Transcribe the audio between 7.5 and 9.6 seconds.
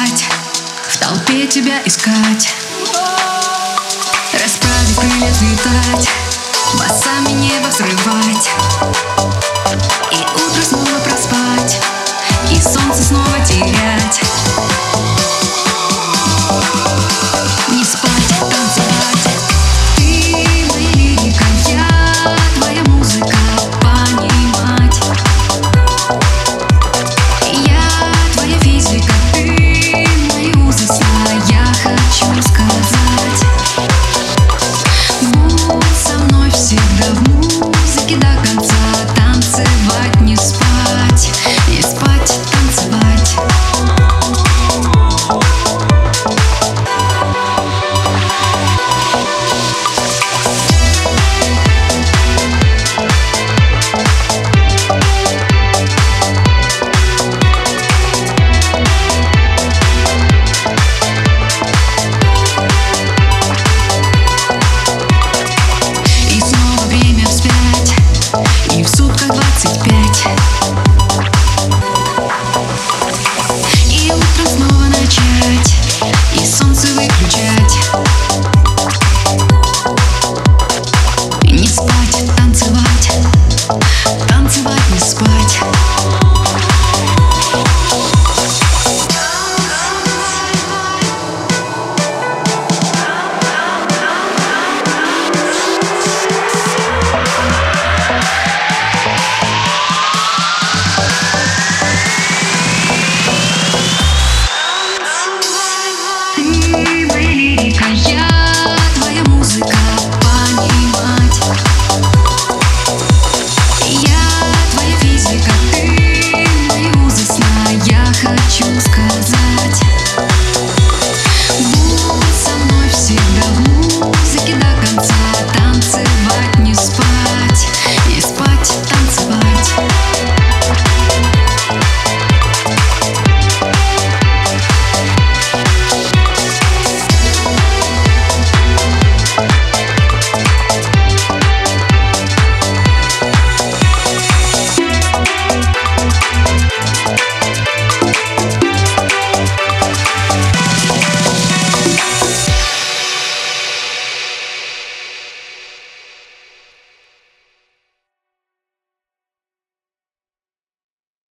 взрывать.